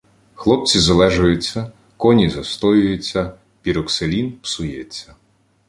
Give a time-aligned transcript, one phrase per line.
[0.35, 5.15] —Хлопці залежуються, коні застоюються, піроксилін псується.